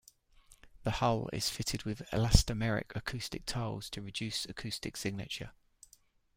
The 0.81 0.93
hull 0.93 1.29
is 1.31 1.51
fitted 1.51 1.83
with 1.83 2.01
elastomeric 2.11 2.91
acoustic 2.95 3.45
tiles 3.45 3.87
to 3.91 4.01
reduce 4.01 4.45
acoustic 4.45 4.97
signature. 4.97 5.51